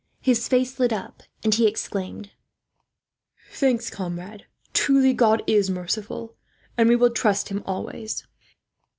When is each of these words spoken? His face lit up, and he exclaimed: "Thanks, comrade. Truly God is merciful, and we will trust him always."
His 0.23 0.47
face 0.47 0.79
lit 0.79 0.91
up, 0.91 1.21
and 1.43 1.53
he 1.53 1.67
exclaimed: 1.67 2.31
"Thanks, 3.51 3.91
comrade. 3.91 4.47
Truly 4.73 5.13
God 5.13 5.43
is 5.45 5.69
merciful, 5.69 6.35
and 6.75 6.89
we 6.89 6.95
will 6.95 7.11
trust 7.11 7.49
him 7.49 7.61
always." 7.67 8.25